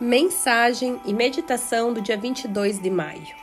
[0.00, 3.36] Mensagem e meditação do dia 22 de maio.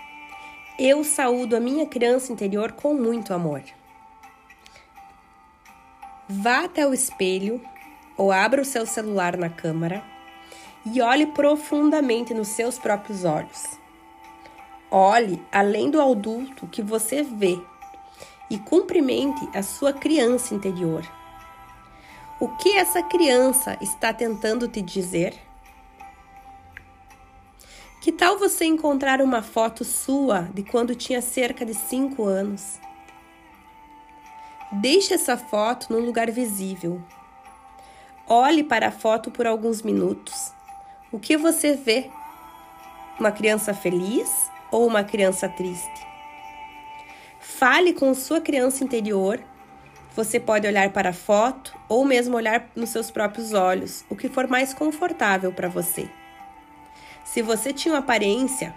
[0.80, 3.62] Eu saúdo a minha criança interior com muito amor.
[6.28, 7.62] Vá até o espelho
[8.18, 10.04] ou abra o seu celular na câmera
[10.84, 13.78] e olhe profundamente nos seus próprios olhos.
[14.90, 17.62] Olhe além do adulto que você vê
[18.50, 21.08] e cumprimente a sua criança interior.
[22.40, 25.47] O que essa criança está tentando te dizer?
[28.08, 32.80] Que tal você encontrar uma foto sua de quando tinha cerca de 5 anos?
[34.72, 37.04] Deixe essa foto num lugar visível.
[38.26, 40.54] Olhe para a foto por alguns minutos.
[41.12, 42.10] O que você vê?
[43.20, 46.08] Uma criança feliz ou uma criança triste?
[47.42, 49.44] Fale com sua criança interior.
[50.16, 54.30] Você pode olhar para a foto ou mesmo olhar nos seus próprios olhos, o que
[54.30, 56.10] for mais confortável para você.
[57.28, 58.74] Se você tinha uma aparência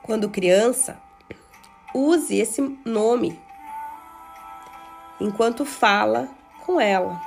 [0.00, 0.96] quando criança,
[1.92, 3.38] use esse nome
[5.20, 6.28] enquanto fala
[6.64, 7.20] com ela.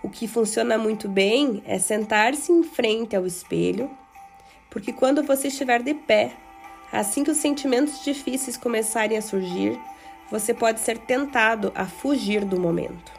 [0.00, 3.90] O que funciona muito bem é sentar-se em frente ao espelho,
[4.70, 6.32] porque quando você estiver de pé,
[6.92, 9.78] assim que os sentimentos difíceis começarem a surgir,
[10.30, 13.12] você pode ser tentado a fugir do momento.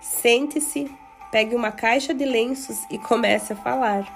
[0.00, 0.88] Sente-se
[1.36, 4.06] pegue uma caixa de lenços e comece a falar.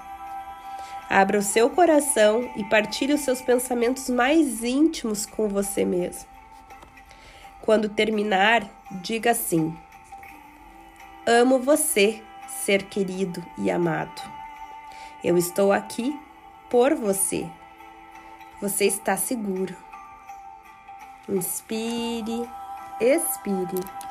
[1.07, 6.27] Abra o seu coração e partilhe os seus pensamentos mais íntimos com você mesmo.
[7.61, 8.67] Quando terminar,
[9.03, 9.71] diga assim:
[11.23, 14.19] Amo você, ser querido e amado.
[15.23, 16.19] Eu estou aqui
[16.71, 17.47] por você.
[18.59, 19.75] Você está seguro.
[21.29, 22.49] Inspire,
[22.99, 24.10] expire.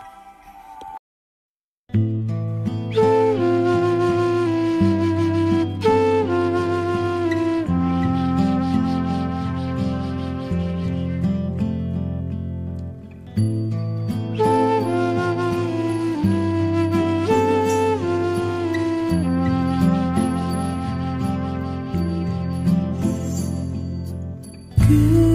[24.91, 25.30] you.